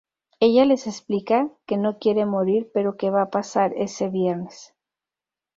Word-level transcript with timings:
Ella 0.45 0.63
les 0.65 0.87
explica 0.87 1.41
que 1.67 1.77
no 1.77 1.99
quiere 1.99 2.25
morir, 2.25 2.71
pero 2.73 2.97
que 2.97 3.11
va 3.11 3.21
a 3.21 3.29
pasar 3.29 3.71
ese 3.75 4.09
viernes. 4.09 4.73